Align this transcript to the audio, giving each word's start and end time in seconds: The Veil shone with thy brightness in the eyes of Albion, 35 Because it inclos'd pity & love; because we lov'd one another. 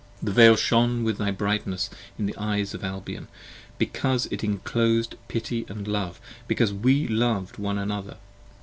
The 0.19 0.31
Veil 0.31 0.55
shone 0.55 1.03
with 1.03 1.19
thy 1.19 1.29
brightness 1.29 1.87
in 2.17 2.25
the 2.25 2.35
eyes 2.35 2.73
of 2.73 2.83
Albion, 2.83 3.27
35 3.77 3.77
Because 3.77 4.25
it 4.31 4.41
inclos'd 4.41 5.15
pity 5.27 5.63
& 5.65 5.69
love; 5.93 6.19
because 6.47 6.73
we 6.73 7.07
lov'd 7.07 7.59
one 7.59 7.77
another. 7.77 8.17